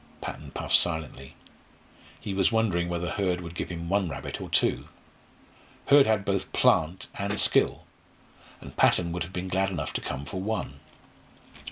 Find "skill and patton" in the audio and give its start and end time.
7.39-9.11